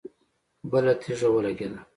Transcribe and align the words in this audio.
بله 0.71 0.93
تيږه 1.01 1.27
ولګېده. 1.31 1.79